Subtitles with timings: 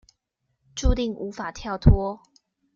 [0.75, 2.21] 註定無法跳脫